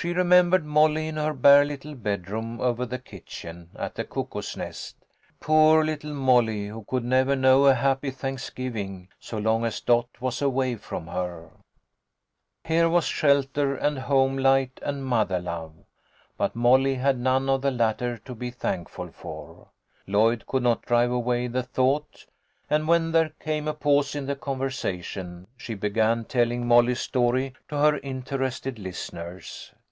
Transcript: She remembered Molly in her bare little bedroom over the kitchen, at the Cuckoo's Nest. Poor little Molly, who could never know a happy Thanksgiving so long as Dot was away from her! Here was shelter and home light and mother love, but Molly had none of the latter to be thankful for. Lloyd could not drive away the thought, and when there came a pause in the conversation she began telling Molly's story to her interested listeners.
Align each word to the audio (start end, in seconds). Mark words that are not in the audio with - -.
She 0.00 0.12
remembered 0.12 0.64
Molly 0.64 1.08
in 1.08 1.16
her 1.16 1.34
bare 1.34 1.64
little 1.64 1.96
bedroom 1.96 2.60
over 2.60 2.86
the 2.86 3.00
kitchen, 3.00 3.70
at 3.74 3.96
the 3.96 4.04
Cuckoo's 4.04 4.56
Nest. 4.56 4.96
Poor 5.40 5.84
little 5.84 6.14
Molly, 6.14 6.68
who 6.68 6.84
could 6.84 7.02
never 7.04 7.34
know 7.34 7.64
a 7.66 7.74
happy 7.74 8.12
Thanksgiving 8.12 9.08
so 9.18 9.38
long 9.38 9.64
as 9.64 9.80
Dot 9.80 10.06
was 10.20 10.40
away 10.40 10.76
from 10.76 11.08
her! 11.08 11.50
Here 12.62 12.88
was 12.88 13.06
shelter 13.06 13.74
and 13.74 13.98
home 13.98 14.38
light 14.38 14.78
and 14.84 15.04
mother 15.04 15.40
love, 15.40 15.74
but 16.36 16.54
Molly 16.54 16.94
had 16.94 17.18
none 17.18 17.48
of 17.50 17.62
the 17.62 17.72
latter 17.72 18.18
to 18.18 18.36
be 18.36 18.52
thankful 18.52 19.10
for. 19.10 19.70
Lloyd 20.06 20.46
could 20.46 20.62
not 20.62 20.82
drive 20.82 21.10
away 21.10 21.48
the 21.48 21.64
thought, 21.64 22.24
and 22.70 22.86
when 22.86 23.10
there 23.10 23.30
came 23.40 23.66
a 23.66 23.74
pause 23.74 24.14
in 24.14 24.26
the 24.26 24.36
conversation 24.36 25.48
she 25.56 25.74
began 25.74 26.24
telling 26.24 26.68
Molly's 26.68 27.00
story 27.00 27.52
to 27.68 27.78
her 27.78 27.98
interested 27.98 28.78
listeners. 28.78 29.72